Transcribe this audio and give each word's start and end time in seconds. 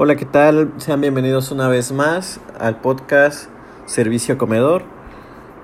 Hola, 0.00 0.14
¿qué 0.14 0.26
tal? 0.26 0.72
Sean 0.76 1.00
bienvenidos 1.00 1.50
una 1.50 1.66
vez 1.66 1.90
más 1.90 2.38
al 2.60 2.76
podcast 2.76 3.50
Servicio 3.86 4.38
Comedor. 4.38 4.84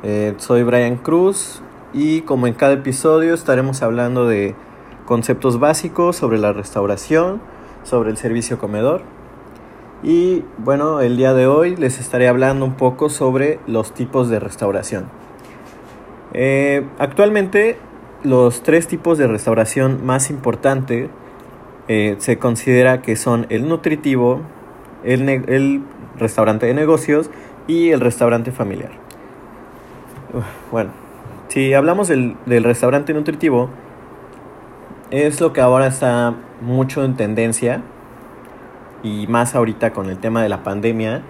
Eh, 0.02 0.34
soy 0.38 0.64
Brian 0.64 0.96
Cruz 0.96 1.62
y 1.92 2.22
como 2.22 2.48
en 2.48 2.54
cada 2.54 2.72
episodio 2.72 3.32
estaremos 3.32 3.80
hablando 3.82 4.26
de 4.26 4.56
conceptos 5.04 5.60
básicos 5.60 6.16
sobre 6.16 6.38
la 6.38 6.52
restauración, 6.52 7.40
sobre 7.84 8.10
el 8.10 8.16
servicio 8.16 8.58
comedor. 8.58 9.02
Y 10.02 10.42
bueno, 10.58 11.00
el 11.00 11.16
día 11.16 11.32
de 11.32 11.46
hoy 11.46 11.76
les 11.76 12.00
estaré 12.00 12.26
hablando 12.26 12.64
un 12.64 12.74
poco 12.74 13.10
sobre 13.10 13.60
los 13.68 13.94
tipos 13.94 14.28
de 14.30 14.40
restauración. 14.40 15.04
Eh, 16.32 16.84
actualmente 16.98 17.78
los 18.24 18.64
tres 18.64 18.88
tipos 18.88 19.16
de 19.16 19.28
restauración 19.28 20.04
más 20.04 20.28
importantes 20.28 21.08
eh, 21.88 22.16
se 22.18 22.38
considera 22.38 23.02
que 23.02 23.16
son 23.16 23.46
el 23.50 23.68
nutritivo, 23.68 24.40
el, 25.04 25.28
el, 25.28 25.82
restaurante 26.16 26.66
de 26.66 26.74
negocios 26.74 27.28
y 27.66 27.90
el 27.90 28.00
restaurante 28.00 28.52
familiar. 28.52 28.92
bueno, 30.70 30.90
si 31.48 31.74
hablamos 31.74 32.08
del, 32.08 32.36
del 32.46 32.64
restaurante 32.64 33.12
nutritivo, 33.12 33.68
es 35.10 35.40
lo 35.40 35.52
que 35.52 35.60
ahora 35.60 35.88
está 35.88 36.34
mucho 36.60 37.04
en 37.04 37.16
tendencia 37.16 37.82
y 39.02 39.26
más 39.26 39.54
ahorita 39.54 39.92
con 39.92 40.08
el 40.08 40.18
tema 40.18 40.42
de 40.42 40.48
la 40.48 40.62
pandemia, 40.62 41.22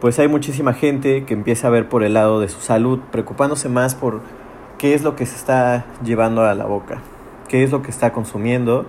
pues 0.00 0.18
hay 0.18 0.28
muchísima 0.28 0.74
gente 0.74 1.24
que 1.24 1.34
empieza 1.34 1.68
a 1.68 1.70
ver 1.70 1.88
por 1.88 2.02
el 2.02 2.14
lado 2.14 2.40
de 2.40 2.48
su 2.48 2.60
salud, 2.60 2.98
preocupándose 3.12 3.68
más 3.68 3.94
por 3.94 4.20
qué 4.78 4.94
es 4.94 5.02
lo 5.04 5.14
que 5.14 5.26
se 5.26 5.36
está 5.36 5.84
llevando 6.02 6.42
a 6.42 6.54
la 6.54 6.64
boca, 6.64 6.98
qué 7.48 7.62
es 7.62 7.70
lo 7.70 7.82
que 7.82 7.90
está 7.90 8.12
consumiendo 8.12 8.84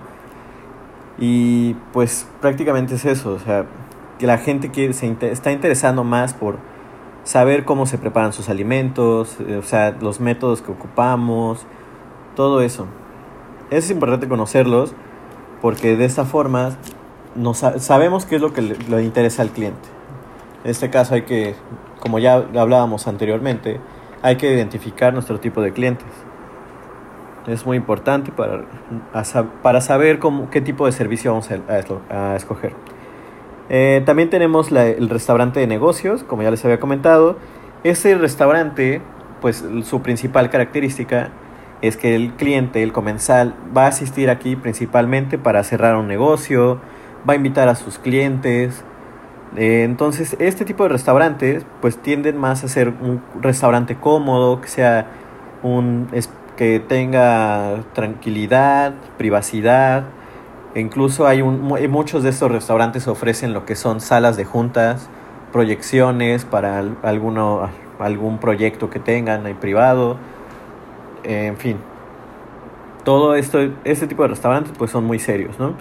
y 1.18 1.74
pues 1.92 2.26
prácticamente 2.40 2.94
es 2.94 3.04
eso, 3.04 3.32
o 3.32 3.38
sea, 3.38 3.66
que 4.18 4.26
la 4.26 4.38
gente 4.38 4.70
quiere, 4.70 4.92
se 4.92 5.16
está 5.30 5.52
interesando 5.52 6.04
más 6.04 6.34
por 6.34 6.58
saber 7.24 7.64
cómo 7.64 7.86
se 7.86 7.98
preparan 7.98 8.32
sus 8.32 8.48
alimentos, 8.48 9.36
eh, 9.40 9.56
o 9.56 9.62
sea, 9.62 9.96
los 10.00 10.20
métodos 10.20 10.62
que 10.62 10.72
ocupamos, 10.72 11.66
todo 12.36 12.60
eso. 12.60 12.86
Es 13.70 13.90
importante 13.90 14.28
conocerlos 14.28 14.94
porque 15.62 15.96
de 15.96 16.04
esta 16.04 16.24
forma 16.24 16.76
nos, 17.34 17.58
sabemos 17.58 18.26
qué 18.26 18.36
es 18.36 18.42
lo 18.42 18.52
que 18.52 18.62
le, 18.62 18.76
le 18.76 19.02
interesa 19.02 19.42
al 19.42 19.50
cliente. 19.50 19.88
En 20.64 20.70
este 20.70 20.90
caso 20.90 21.14
hay 21.14 21.22
que, 21.22 21.54
como 22.00 22.18
ya 22.18 22.34
hablábamos 22.34 23.06
anteriormente, 23.06 23.80
hay 24.22 24.36
que 24.36 24.52
identificar 24.52 25.12
nuestro 25.12 25.40
tipo 25.40 25.60
de 25.62 25.72
clientes 25.72 26.06
es 27.46 27.66
muy 27.66 27.76
importante 27.76 28.32
para, 28.32 28.64
para 29.62 29.80
saber 29.80 30.18
cómo, 30.18 30.50
qué 30.50 30.60
tipo 30.60 30.86
de 30.86 30.92
servicio 30.92 31.32
vamos 31.32 31.50
a, 31.50 32.30
a 32.32 32.36
escoger. 32.36 32.74
Eh, 33.68 34.02
también 34.04 34.30
tenemos 34.30 34.70
el 34.72 35.08
restaurante 35.08 35.60
de 35.60 35.66
negocios, 35.66 36.24
como 36.24 36.42
ya 36.42 36.50
les 36.50 36.64
había 36.64 36.80
comentado. 36.80 37.36
Este 37.82 38.14
restaurante, 38.14 39.00
pues 39.40 39.64
su 39.84 40.02
principal 40.02 40.50
característica 40.50 41.30
es 41.80 41.96
que 41.96 42.14
el 42.14 42.34
cliente, 42.34 42.82
el 42.82 42.92
comensal, 42.92 43.54
va 43.76 43.84
a 43.84 43.88
asistir 43.88 44.30
aquí 44.30 44.56
principalmente 44.56 45.38
para 45.38 45.62
cerrar 45.64 45.96
un 45.96 46.08
negocio, 46.08 46.80
va 47.28 47.34
a 47.34 47.36
invitar 47.36 47.68
a 47.68 47.74
sus 47.74 47.98
clientes. 47.98 48.84
Eh, 49.56 49.82
entonces, 49.84 50.36
este 50.40 50.64
tipo 50.64 50.82
de 50.82 50.90
restaurantes, 50.90 51.64
pues 51.80 51.98
tienden 51.98 52.36
más 52.36 52.64
a 52.64 52.68
ser 52.68 52.88
un 52.88 53.22
restaurante 53.40 53.96
cómodo, 53.96 54.60
que 54.60 54.68
sea 54.68 55.06
un 55.62 56.08
que 56.56 56.80
tenga 56.80 57.84
tranquilidad, 57.92 58.94
privacidad. 59.18 60.04
E 60.74 60.80
incluso 60.80 61.26
hay 61.26 61.42
un, 61.42 61.60
muchos 61.90 62.22
de 62.22 62.30
estos 62.30 62.50
restaurantes 62.50 63.06
ofrecen 63.08 63.52
lo 63.52 63.64
que 63.64 63.76
son 63.76 64.00
salas 64.00 64.36
de 64.36 64.44
juntas, 64.44 65.08
proyecciones 65.52 66.44
para 66.44 66.82
alguno, 67.02 67.68
algún 67.98 68.38
proyecto 68.38 68.90
que 68.90 68.98
tengan 68.98 69.46
en 69.46 69.56
privado. 69.56 70.16
en 71.22 71.56
fin, 71.56 71.78
todo 73.04 73.34
esto, 73.34 73.58
este 73.84 74.06
tipo 74.06 74.22
de 74.22 74.28
restaurantes 74.28 74.72
pues 74.76 74.90
son 74.90 75.04
muy 75.04 75.18
serios, 75.18 75.58
¿no? 75.58 75.74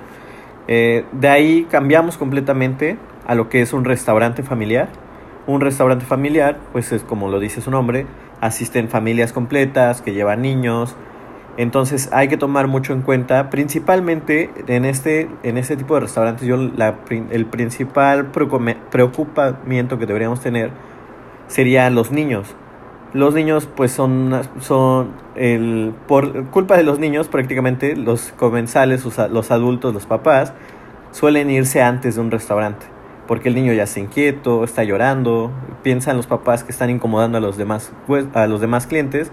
Eh, 0.68 1.06
de 1.12 1.30
ahí 1.30 1.68
cambiamos 1.69 2.18
completamente 2.18 2.98
a 3.25 3.36
lo 3.36 3.50
que 3.50 3.62
es 3.62 3.74
un 3.74 3.86
restaurante 3.86 4.44
familiar. 4.44 4.90
Un 5.46 5.59
restaurante 5.59 6.06
familiar, 6.06 6.58
pues 6.72 6.92
es 6.92 7.03
como 7.03 7.30
lo 7.30 7.40
dice 7.40 7.59
su 7.59 7.69
nombre, 7.69 8.06
asisten 8.44 8.90
familias 8.90 9.31
completas 9.31 10.02
que 10.02 10.14
llevan 10.14 10.42
niños. 10.42 10.96
Entonces 11.56 12.09
hay 12.12 12.28
que 12.28 12.36
tomar 12.36 12.68
mucho 12.68 12.92
en 12.94 13.02
cuenta, 13.02 13.50
principalmente 13.50 14.50
en 14.68 14.86
este, 14.86 15.30
en 15.44 15.58
este 15.58 15.78
tipo 15.78 15.94
de 15.94 16.02
restaurantes, 16.02 16.46
yo 16.48 16.58
la, 16.58 16.96
el 17.09 17.46
principal 17.46 18.31
preocupamiento 18.31 19.98
que 19.98 20.06
deberíamos 20.06 20.42
tener 20.42 20.72
serían 21.48 21.96
los 21.96 22.12
niños. 22.12 22.56
Los 23.14 23.36
niños 23.36 23.70
pues 23.74 23.92
son, 23.92 24.42
son 24.60 25.12
el, 25.36 25.94
por 26.08 26.46
culpa 26.46 26.75
de 26.75 26.84
los 26.84 27.00
niños 27.00 27.28
prácticamente 27.28 27.96
los 27.96 28.34
comensales, 28.36 29.06
los 29.06 29.52
adultos, 29.52 29.94
los 29.94 30.08
papás, 30.08 30.54
suelen 31.12 31.52
irse 31.52 31.81
antes 31.81 32.16
de 32.16 32.22
un 32.22 32.31
restaurante 32.31 32.93
porque 33.28 33.50
el 33.50 33.56
niño 33.56 33.74
ya 33.74 33.84
está 33.84 34.00
inquieto, 34.00 34.64
está 34.64 34.84
llorando, 34.84 35.52
piensan 35.82 36.18
los 36.18 36.28
papás 36.28 36.64
que 36.64 36.72
están 36.72 36.90
incomodando 36.90 37.38
a 37.38 37.42
los 37.42 37.58
demás, 37.58 37.92
pues, 38.08 38.26
a 38.34 38.48
los 38.48 38.62
demás 38.62 38.88
clientes. 38.88 39.32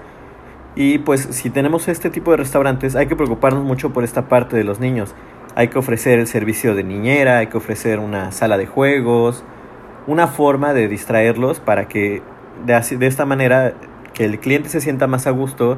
Y 0.76 0.98
pues 0.98 1.22
si 1.30 1.50
tenemos 1.50 1.88
este 1.88 2.10
tipo 2.10 2.30
de 2.30 2.36
restaurantes 2.36 2.94
hay 2.94 3.06
que 3.06 3.16
preocuparnos 3.16 3.64
mucho 3.64 3.92
por 3.92 4.04
esta 4.04 4.28
parte 4.28 4.56
de 4.56 4.64
los 4.64 4.78
niños. 4.78 5.14
Hay 5.56 5.68
que 5.68 5.78
ofrecer 5.78 6.20
el 6.20 6.28
servicio 6.28 6.76
de 6.76 6.84
niñera, 6.84 7.38
hay 7.38 7.48
que 7.48 7.56
ofrecer 7.56 7.98
una 7.98 8.30
sala 8.30 8.56
de 8.56 8.66
juegos, 8.66 9.42
una 10.06 10.28
forma 10.28 10.72
de 10.72 10.86
distraerlos 10.86 11.58
para 11.58 11.88
que 11.88 12.22
de, 12.64 12.96
de 12.96 13.06
esta 13.06 13.26
manera 13.26 13.74
que 14.14 14.24
el 14.24 14.38
cliente 14.38 14.68
se 14.68 14.80
sienta 14.80 15.08
más 15.08 15.26
a 15.26 15.30
gusto 15.30 15.76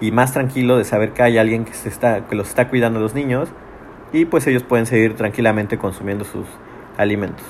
y 0.00 0.10
más 0.10 0.32
tranquilo 0.32 0.76
de 0.76 0.84
saber 0.84 1.12
que 1.12 1.22
hay 1.22 1.38
alguien 1.38 1.64
que, 1.64 1.72
se 1.72 1.88
está, 1.88 2.26
que 2.26 2.34
los 2.34 2.48
está 2.48 2.68
cuidando 2.68 2.98
a 2.98 3.02
los 3.02 3.14
niños 3.14 3.48
y 4.12 4.26
pues 4.26 4.46
ellos 4.46 4.62
pueden 4.62 4.84
seguir 4.84 5.14
tranquilamente 5.14 5.78
consumiendo 5.78 6.24
sus, 6.24 6.46
alimentos. 6.96 7.44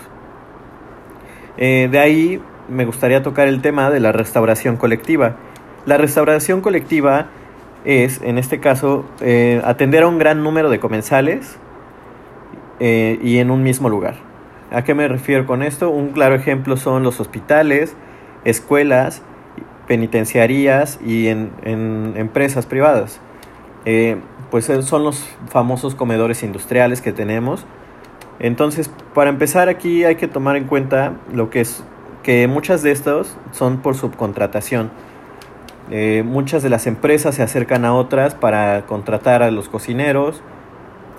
Eh, 1.56 1.88
de 1.91 1.99
ahí 1.99 2.43
me 2.69 2.84
gustaría 2.84 3.22
tocar 3.22 3.49
el 3.49 3.60
tema 3.60 3.91
de 3.91 4.00
la 4.00 4.12
restauración 4.12 4.77
colectiva. 4.77 5.37
La 5.87 5.99
restauración 5.99 6.60
colectiva 6.60 7.27
es, 7.84 8.21
en 8.22 8.38
este 8.38 8.60
caso, 8.60 9.04
eh, 9.21 9.60
atender 9.65 10.03
a 10.03 10.09
un 10.09 10.19
gran 10.19 10.43
número 10.43 10.71
de 10.71 10.81
comensales 10.81 11.56
eh, 12.81 13.19
y 13.22 13.38
en 13.38 13.50
un 13.50 13.62
mismo 13.62 13.88
lugar. 13.88 14.16
¿A 14.72 14.83
qué 14.83 14.94
me 14.94 15.06
refiero 15.06 15.47
con 15.47 15.62
esto? 15.62 15.91
Un 15.91 16.09
claro 16.09 16.34
ejemplo 16.34 16.77
son 16.77 17.03
los 17.03 17.21
hospitales, 17.21 17.94
escuelas, 18.44 19.22
penitenciarías 19.87 20.99
y 21.04 21.28
en, 21.28 21.53
empresas 22.16 22.66
privadas. 22.66 23.21
pues 24.50 24.65
son 24.65 25.04
los 25.04 25.28
famosos 25.49 25.94
comedores 25.94 26.43
industriales 26.43 27.03
que 27.03 27.12
tenemos 27.12 27.66
entonces, 28.39 28.91
para 29.15 29.31
empezar 29.31 29.69
aquí 29.69 30.05
hay 30.05 30.17
que 30.17 30.28
tomar 30.28 30.56
en 30.56 30.65
cuenta 30.65 31.15
lo 31.33 31.50
que 31.50 31.61
es 31.61 31.84
que 32.22 32.49
muchas 32.49 32.83
de 32.83 32.91
estos 32.91 33.37
son 33.53 33.78
por 33.78 33.95
subcontratación. 33.95 34.91
Eh, 35.91 36.22
muchas 36.25 36.62
de 36.62 36.71
las 36.71 36.87
empresas 36.87 37.34
se 37.34 37.43
acercan 37.43 37.84
a 37.84 37.95
otras 37.95 38.34
para 38.34 38.87
contratar 38.87 39.43
a 39.43 39.50
los 39.50 39.69
cocineros 39.69 40.43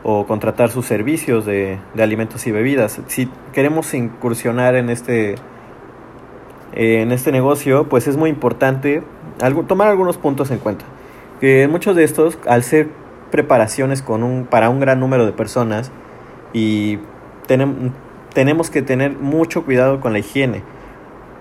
o 0.03 0.25
contratar 0.25 0.71
sus 0.71 0.85
servicios 0.85 1.45
de, 1.45 1.79
alimentos 1.97 2.45
y 2.47 2.51
bebidas. 2.51 2.99
Si 3.07 3.29
queremos 3.53 3.93
incursionar 3.93 4.75
en 4.75 4.89
este, 4.89 5.35
en 6.73 7.11
este 7.11 7.31
negocio, 7.31 7.87
pues 7.87 8.07
es 8.07 8.17
muy 8.17 8.29
importante 8.29 9.03
tomar 9.67 9.87
algunos 9.87 10.17
puntos 10.17 10.51
en 10.51 10.57
cuenta. 10.57 10.85
Que 11.39 11.67
muchos 11.67 11.95
de 11.95 12.03
estos, 12.03 12.37
al 12.47 12.63
ser 12.63 12.89
preparaciones 13.31 14.01
con 14.01 14.23
un, 14.23 14.45
para 14.45 14.69
un 14.69 14.79
gran 14.79 14.99
número 14.99 15.25
de 15.25 15.31
personas, 15.31 15.91
y 16.55 16.99
tenemos 17.47 18.69
que 18.69 18.81
tener 18.81 19.11
mucho 19.11 19.65
cuidado 19.65 19.99
con 19.99 20.13
la 20.13 20.19
higiene. 20.19 20.63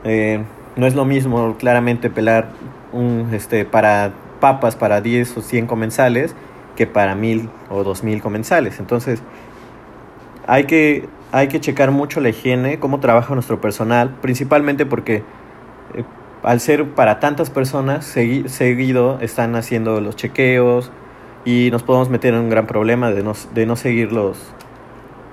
Eh, 0.03 0.43
no 0.75 0.89
es 0.89 0.97
lo 0.97 1.05
mismo 1.05 1.55
claramente 1.57 2.11
pelar 2.11 2.49
un, 2.93 3.29
este, 3.33 3.65
para 3.65 4.11
papas 4.41 4.75
para 4.75 5.01
10 5.01 5.37
o 5.37 5.41
100 5.41 5.69
comensales 5.69 6.35
que 6.75 6.89
para 6.89 7.15
1000 7.15 7.49
o 7.71 7.85
2000 7.85 8.21
comensales. 8.23 8.81
Entonces, 8.81 9.23
hay 10.49 10.65
que, 10.65 11.09
hay 11.31 11.47
que 11.47 11.61
checar 11.61 11.93
mucho 11.93 12.21
la 12.21 12.31
higiene, 12.31 12.81
cómo 12.81 12.99
trabaja 12.99 13.35
nuestro 13.35 13.61
personal, 13.61 14.17
principalmente 14.21 14.85
porque 14.85 15.23
eh, 15.95 16.03
al 16.43 16.59
ser 16.59 16.91
para 16.91 17.21
tantas 17.21 17.51
personas, 17.51 18.05
seguido 18.05 19.21
están 19.21 19.55
haciendo 19.55 20.01
los 20.01 20.17
chequeos 20.17 20.91
y 21.45 21.69
nos 21.71 21.85
podemos 21.85 22.11
meter 22.11 22.35
en 22.35 22.41
un 22.41 22.51
gran 22.51 22.67
problema 22.67 23.13
de 23.13 23.23
no, 23.23 23.35
de 23.55 23.65
no 23.65 23.77
seguir 23.77 24.11
los, 24.13 24.37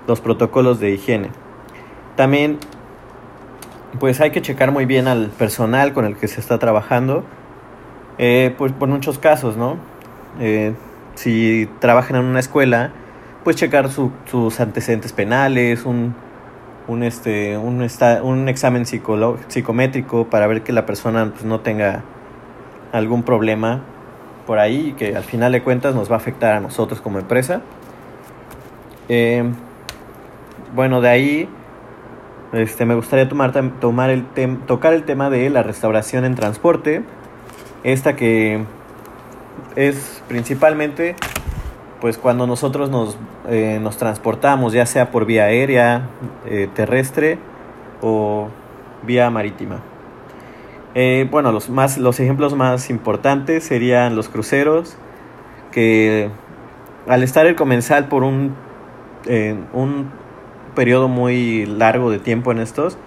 los 0.07 0.21
protocolos 0.21 0.79
de 0.79 0.91
higiene. 0.91 1.29
También 2.15 2.57
pues 3.99 4.21
hay 4.21 4.31
que 4.31 4.41
checar 4.41 4.71
muy 4.71 4.85
bien 4.85 5.07
al 5.07 5.27
personal 5.27 5.93
con 5.93 6.05
el 6.05 6.15
que 6.15 6.27
se 6.27 6.39
está 6.39 6.59
trabajando, 6.59 7.23
eh, 8.17 8.53
pues 8.57 8.71
por 8.71 8.87
muchos 8.87 9.19
casos, 9.19 9.57
¿no? 9.57 9.77
Eh, 10.39 10.73
si 11.15 11.69
trabajan 11.79 12.15
en 12.17 12.25
una 12.25 12.39
escuela, 12.39 12.91
pues 13.43 13.55
checar 13.55 13.89
sus 13.89 14.59
antecedentes 14.59 15.13
penales, 15.13 15.85
un, 15.85 16.15
un, 16.87 17.03
este, 17.03 17.57
un, 17.57 17.85
un 18.23 18.49
examen 18.49 18.85
psicométrico 18.85 20.29
para 20.29 20.47
ver 20.47 20.61
que 20.61 20.71
la 20.71 20.85
persona 20.85 21.31
pues, 21.31 21.43
no 21.43 21.59
tenga 21.59 22.03
algún 22.91 23.23
problema 23.23 23.81
por 24.45 24.59
ahí 24.59 24.93
que 24.97 25.15
al 25.15 25.23
final 25.23 25.51
de 25.51 25.63
cuentas 25.63 25.95
nos 25.95 26.09
va 26.09 26.15
a 26.15 26.17
afectar 26.17 26.53
a 26.53 26.59
nosotros 26.59 27.01
como 27.01 27.19
empresa. 27.19 27.61
Eh, 29.09 29.43
bueno, 30.75 31.01
de 31.01 31.09
ahí 31.09 31.49
este, 32.53 32.85
me 32.85 32.95
gustaría 32.95 33.29
tomar, 33.29 33.53
tomar 33.79 34.09
el 34.09 34.25
tocar 34.67 34.93
el 34.93 35.03
tema 35.03 35.29
de 35.29 35.49
la 35.49 35.63
restauración 35.63 36.25
en 36.25 36.35
transporte. 36.35 37.03
Esta 37.83 38.15
que 38.15 38.63
es 39.75 40.23
principalmente 40.27 41.15
pues 42.01 42.17
cuando 42.17 42.47
nosotros 42.47 42.89
nos, 42.89 43.17
eh, 43.47 43.79
nos 43.81 43.97
transportamos, 43.97 44.73
ya 44.73 44.87
sea 44.87 45.11
por 45.11 45.25
vía 45.25 45.45
aérea, 45.45 46.09
eh, 46.47 46.67
terrestre 46.73 47.37
o 48.01 48.49
vía 49.03 49.29
marítima. 49.29 49.81
Eh, 50.95 51.27
bueno, 51.29 51.51
los, 51.51 51.69
más, 51.69 51.99
los 51.99 52.19
ejemplos 52.19 52.55
más 52.55 52.89
importantes 52.89 53.63
serían 53.63 54.15
los 54.15 54.29
cruceros, 54.29 54.97
que 55.71 56.29
al 57.07 57.21
estar 57.21 57.45
el 57.45 57.55
comensal 57.55 58.07
por 58.07 58.23
un, 58.23 58.55
un 59.71 60.09
periodo 60.75 61.07
muy 61.07 61.65
largo 61.65 62.11
de 62.11 62.19
tiempo 62.19 62.51
en 62.51 62.59
estos, 62.59 62.97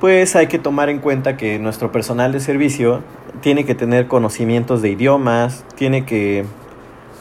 pues 0.00 0.36
hay 0.36 0.46
que 0.46 0.58
tomar 0.58 0.88
en 0.88 0.98
cuenta 0.98 1.36
que 1.36 1.58
nuestro 1.58 1.90
personal 1.90 2.32
de 2.32 2.40
servicio 2.40 3.00
tiene 3.40 3.64
que 3.64 3.74
tener 3.74 4.06
conocimientos 4.06 4.82
de 4.82 4.90
idiomas, 4.90 5.64
tiene 5.74 6.04
que 6.04 6.44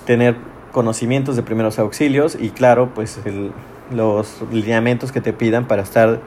tener 0.06 0.36
conocimientos 0.72 1.36
de 1.36 1.44
primeros 1.44 1.80
auxilios 1.80 2.38
y 2.40 2.50
claro, 2.50 2.90
pues 2.94 3.20
los 3.92 4.44
lineamientos 4.52 5.12
que 5.12 5.22
te 5.22 5.32
pidan 5.32 5.66
para 5.66 5.84
estar 5.84 6.20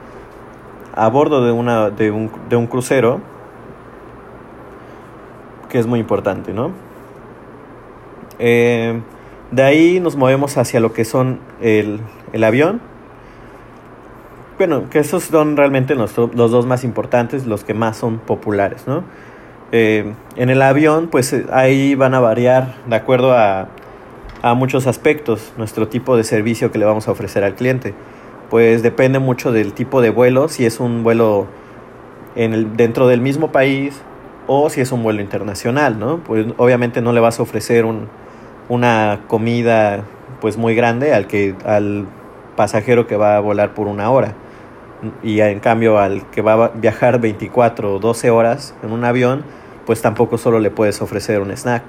a 0.95 1.07
bordo 1.07 1.45
de, 1.45 1.51
una, 1.51 1.91
de, 1.91 2.11
un, 2.11 2.31
de 2.49 2.55
un 2.55 2.67
crucero, 2.67 3.21
que 5.69 5.77
es 5.77 5.85
muy 5.85 5.99
importante, 5.99 6.51
¿no? 6.51 6.71
Eh, 8.39 8.99
de 9.51 9.63
ahí 9.63 9.99
nos 9.99 10.15
movemos 10.15 10.57
hacia 10.57 10.79
lo 10.79 10.93
que 10.93 11.05
son 11.05 11.39
el, 11.61 11.99
el 12.33 12.43
avión. 12.43 12.81
Bueno, 14.57 14.89
que 14.89 14.99
esos 14.99 15.23
son 15.23 15.55
realmente 15.55 15.95
los, 15.95 16.17
los, 16.17 16.51
dos 16.51 16.65
más 16.65 16.83
importantes, 16.83 17.45
los 17.45 17.63
que 17.63 17.73
más 17.73 17.97
son 17.97 18.19
populares, 18.19 18.87
¿no? 18.87 19.03
Eh, 19.71 20.13
en 20.35 20.49
el 20.49 20.61
avión, 20.61 21.07
pues 21.07 21.33
ahí 21.51 21.95
van 21.95 22.13
a 22.13 22.19
variar 22.19 22.75
de 22.87 22.95
acuerdo 22.95 23.33
a, 23.33 23.69
a 24.41 24.53
muchos 24.55 24.87
aspectos 24.87 25.53
nuestro 25.57 25.87
tipo 25.87 26.17
de 26.17 26.23
servicio 26.23 26.71
que 26.71 26.79
le 26.79 26.85
vamos 26.85 27.07
a 27.07 27.11
ofrecer 27.11 27.43
al 27.43 27.55
cliente 27.55 27.93
pues 28.49 28.81
depende 28.81 29.19
mucho 29.19 29.51
del 29.51 29.73
tipo 29.73 30.01
de 30.01 30.09
vuelo, 30.09 30.49
si 30.49 30.65
es 30.65 30.79
un 30.79 31.03
vuelo 31.03 31.47
en 32.35 32.53
el, 32.53 32.75
dentro 32.75 33.07
del 33.07 33.21
mismo 33.21 33.51
país 33.51 34.01
o 34.47 34.69
si 34.69 34.81
es 34.81 34.91
un 34.91 35.03
vuelo 35.03 35.21
internacional, 35.21 35.99
¿no? 35.99 36.17
Pues 36.23 36.47
obviamente 36.57 37.01
no 37.01 37.13
le 37.13 37.19
vas 37.19 37.39
a 37.39 37.43
ofrecer 37.43 37.85
un, 37.85 38.07
una 38.69 39.21
comida 39.27 40.03
pues 40.39 40.57
muy 40.57 40.75
grande 40.75 41.13
al 41.13 41.27
que 41.27 41.55
al 41.65 42.05
pasajero 42.55 43.07
que 43.07 43.17
va 43.17 43.35
a 43.35 43.39
volar 43.39 43.73
por 43.73 43.87
una 43.87 44.09
hora. 44.11 44.33
Y 45.23 45.39
en 45.41 45.59
cambio 45.59 45.97
al 45.97 46.29
que 46.29 46.41
va 46.41 46.65
a 46.65 46.67
viajar 46.69 47.19
24 47.19 47.95
o 47.95 47.99
12 47.99 48.29
horas 48.29 48.75
en 48.83 48.91
un 48.91 49.03
avión 49.03 49.43
pues 49.85 50.01
tampoco 50.01 50.37
solo 50.37 50.59
le 50.59 50.71
puedes 50.71 51.01
ofrecer 51.01 51.41
un 51.41 51.51
snack. 51.51 51.83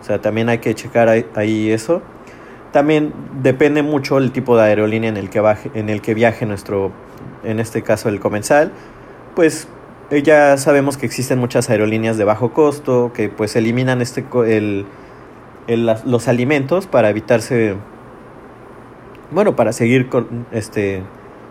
O 0.00 0.04
sea 0.04 0.20
también 0.20 0.48
hay 0.48 0.58
que 0.58 0.74
checar 0.74 1.08
ahí 1.08 1.70
eso. 1.70 2.02
También 2.72 3.14
depende 3.42 3.82
mucho 3.82 4.18
el 4.18 4.30
tipo 4.32 4.56
de 4.56 4.64
aerolínea 4.64 5.08
en 5.08 5.16
el 5.16 5.30
que, 5.30 5.40
baje, 5.40 5.70
en 5.74 5.88
el 5.88 6.02
que 6.02 6.12
viaje 6.12 6.44
nuestro, 6.44 6.92
en 7.44 7.60
este 7.60 7.82
caso 7.82 8.10
el 8.10 8.20
comensal. 8.20 8.72
Pues 9.34 9.68
eh, 10.10 10.22
ya 10.22 10.56
sabemos 10.58 10.98
que 10.98 11.06
existen 11.06 11.38
muchas 11.38 11.70
aerolíneas 11.70 12.18
de 12.18 12.24
bajo 12.24 12.52
costo 12.52 13.12
que 13.14 13.30
pues 13.30 13.56
eliminan 13.56 14.02
este, 14.02 14.24
el, 14.46 14.84
el, 15.68 15.94
los 16.04 16.26
alimentos 16.26 16.88
para 16.88 17.10
evitarse, 17.10 17.76
bueno, 19.30 19.54
para 19.54 19.72
seguir 19.72 20.08
con, 20.08 20.46
este, 20.50 21.02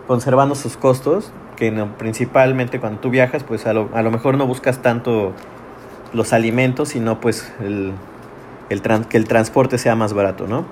conservando 0.08 0.56
sus 0.56 0.76
costos, 0.76 1.32
que 1.56 1.72
principalmente 1.98 2.80
cuando 2.80 3.00
tú 3.00 3.10
viajas 3.10 3.44
pues 3.44 3.66
a 3.66 3.74
lo, 3.74 3.90
a 3.94 4.02
lo 4.02 4.12
mejor 4.12 4.38
no 4.38 4.46
buscas 4.46 4.82
tanto 4.82 5.34
los 6.14 6.34
alimentos, 6.34 6.90
sino 6.90 7.22
pues 7.22 7.52
el, 7.62 7.94
el 8.70 8.82
que 9.08 9.18
el 9.18 9.26
transporte 9.26 9.78
sea 9.78 9.96
más 9.96 10.14
barato, 10.14 10.48
¿no? 10.48 10.66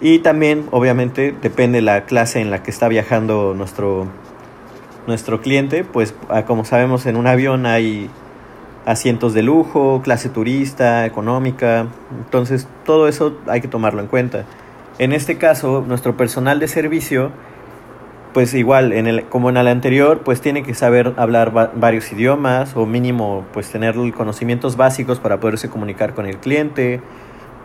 Y 0.00 0.20
también, 0.20 0.66
obviamente, 0.70 1.34
depende 1.42 1.82
la 1.82 2.04
clase 2.04 2.40
en 2.40 2.50
la 2.50 2.62
que 2.62 2.70
está 2.70 2.88
viajando 2.88 3.52
nuestro, 3.54 4.06
nuestro 5.06 5.42
cliente. 5.42 5.84
Pues, 5.84 6.14
como 6.46 6.64
sabemos, 6.64 7.04
en 7.04 7.16
un 7.16 7.26
avión 7.26 7.66
hay 7.66 8.08
asientos 8.86 9.34
de 9.34 9.42
lujo, 9.42 10.00
clase 10.02 10.28
turista, 10.28 11.06
económica. 11.06 11.86
Entonces, 12.24 12.68
todo 12.84 13.08
eso 13.08 13.38
hay 13.46 13.60
que 13.60 13.68
tomarlo 13.68 14.00
en 14.00 14.06
cuenta. 14.06 14.44
En 14.98 15.12
este 15.12 15.38
caso, 15.38 15.84
nuestro 15.86 16.16
personal 16.16 16.60
de 16.60 16.68
servicio, 16.68 17.30
pues 18.32 18.54
igual, 18.54 18.92
en 18.92 19.06
el, 19.06 19.24
como 19.24 19.50
en 19.50 19.56
el 19.56 19.66
anterior, 19.68 20.20
pues 20.24 20.40
tiene 20.40 20.62
que 20.62 20.74
saber 20.74 21.14
hablar 21.16 21.52
varios 21.74 22.12
idiomas 22.12 22.76
o 22.76 22.86
mínimo, 22.86 23.44
pues 23.52 23.70
tener 23.70 23.94
conocimientos 24.12 24.76
básicos 24.76 25.18
para 25.18 25.40
poderse 25.40 25.68
comunicar 25.68 26.14
con 26.14 26.26
el 26.26 26.36
cliente. 26.36 27.00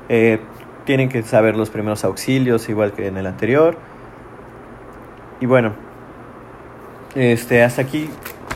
Eh, 0.10 0.40
tienen 0.86 1.10
que 1.10 1.24
saber 1.24 1.56
los 1.56 1.70
primeros 1.70 2.04
auxilios, 2.06 2.70
igual 2.70 2.94
que 2.94 3.08
en 3.08 3.18
el 3.18 3.28
anterior. 3.28 3.78
Y 5.42 5.46
bueno, 5.46 5.74
este, 7.16 7.64
hasta 7.64 7.82
aquí 7.82 8.10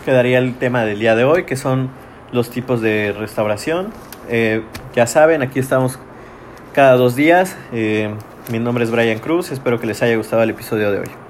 quedaría 0.06 0.38
el 0.38 0.56
tema 0.56 0.84
del 0.86 1.00
día 1.00 1.16
de 1.16 1.24
hoy, 1.26 1.44
que 1.44 1.56
son 1.56 1.90
los 2.32 2.50
tipos 2.50 2.82
de 2.82 3.14
restauración. 3.18 3.92
Eh, 4.30 4.64
ya 4.96 5.08
saben, 5.08 5.42
aquí 5.42 5.60
estamos 5.60 6.00
cada 6.74 6.96
dos 6.96 7.16
días. 7.16 7.56
Eh, 7.74 8.14
mi 8.52 8.60
nombre 8.60 8.84
es 8.84 8.92
Brian 8.92 9.20
Cruz, 9.20 9.52
espero 9.52 9.80
que 9.80 9.88
les 9.88 10.02
haya 10.02 10.16
gustado 10.16 10.44
el 10.44 10.50
episodio 10.50 10.92
de 10.92 11.00
hoy. 11.00 11.29